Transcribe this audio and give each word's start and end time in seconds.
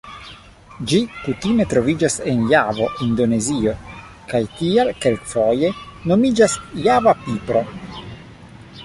Ĝi 0.91 0.99
kutime 1.25 1.65
troviĝas 1.73 2.15
en 2.31 2.41
Javo 2.53 2.87
Indonezio, 3.07 3.75
kaj 4.33 4.41
tial 4.57 4.89
kelkfoje 5.05 5.71
nomiĝas 6.13 6.57
Java 6.89 7.15
pipro. 7.27 7.63